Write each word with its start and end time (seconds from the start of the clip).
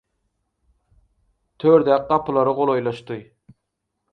Tördäki 1.63 2.07
gapylara 2.15 2.57
golaýlaşdy. 2.61 3.19